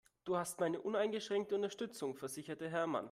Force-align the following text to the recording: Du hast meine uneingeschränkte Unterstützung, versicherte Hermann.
Du 0.23 0.35
hast 0.35 0.59
meine 0.59 0.81
uneingeschränkte 0.81 1.53
Unterstützung, 1.53 2.15
versicherte 2.15 2.67
Hermann. 2.71 2.99